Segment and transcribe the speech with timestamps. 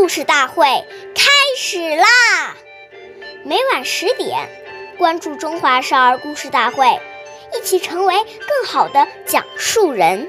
[0.00, 0.64] 故事大会
[1.14, 2.56] 开始啦！
[3.44, 4.48] 每晚十点，
[4.96, 6.86] 关注《中华少儿故事大会》，
[7.54, 10.26] 一起成为更好的讲述人。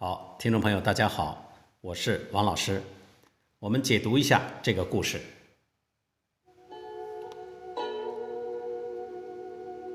[0.00, 2.80] 好，听众朋友，大家好，我是王老师。
[3.58, 5.20] 我们解读一下这个故事。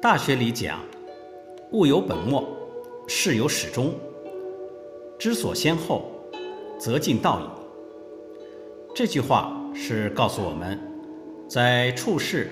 [0.01, 0.81] 大学里讲
[1.71, 2.45] “物有本末，
[3.07, 3.97] 事有始终，
[5.17, 6.11] 知所先后，
[6.77, 7.45] 则近道矣”。
[8.93, 10.77] 这句话是告诉我们，
[11.47, 12.51] 在处事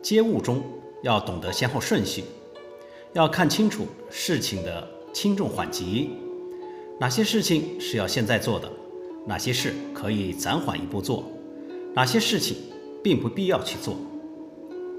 [0.00, 0.62] 接物中
[1.02, 2.22] 要懂得先后顺序，
[3.12, 6.16] 要看清楚事情的轻重缓急。
[7.00, 8.70] 哪些事情是要现在做的？
[9.26, 11.24] 哪些事可以暂缓一步做？
[11.94, 12.56] 哪些事情
[13.02, 13.96] 并不必要去做？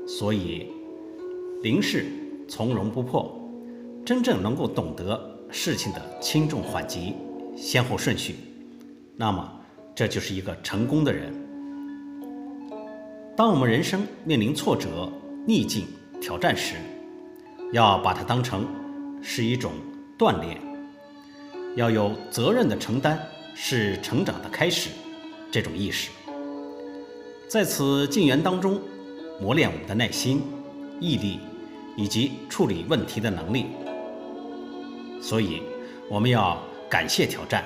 [0.07, 0.67] 所以，
[1.61, 2.05] 临事
[2.47, 3.39] 从容不迫，
[4.05, 5.19] 真正能够懂得
[5.49, 7.13] 事情的轻重缓急、
[7.55, 8.35] 先后顺序，
[9.15, 9.49] 那么
[9.95, 11.33] 这就是一个成功的人。
[13.35, 15.09] 当我们人生面临挫折、
[15.47, 15.85] 逆境、
[16.19, 16.75] 挑战时，
[17.71, 18.67] 要把它当成
[19.21, 19.71] 是一种
[20.19, 20.72] 锻炼。
[21.75, 23.19] 要有责任的承担
[23.55, 24.89] 是成长的开始，
[25.51, 26.11] 这种意识，
[27.47, 28.79] 在此进园当中
[29.41, 30.43] 磨练我们的耐心、
[30.99, 31.39] 毅力
[31.97, 33.65] 以及处理问题的能力。
[35.19, 35.63] 所以，
[36.09, 37.63] 我们要感谢挑战，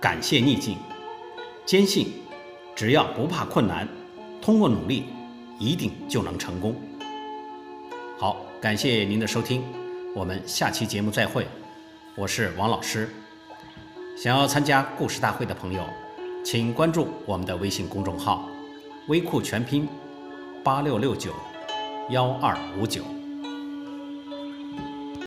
[0.00, 0.76] 感谢逆境，
[1.66, 2.12] 坚信
[2.76, 3.88] 只要不怕困难，
[4.40, 5.06] 通过努力
[5.58, 6.76] 一定就能成功。
[8.16, 9.64] 好，感谢您的收听，
[10.14, 11.48] 我们下期节目再会，
[12.14, 13.08] 我是王老师。
[14.22, 15.82] 想要参加故事大会的朋友，
[16.44, 18.46] 请关注我们的微信公众号
[19.08, 19.88] “微库全拼
[20.62, 21.32] 八六六九
[22.10, 23.02] 幺二五九”。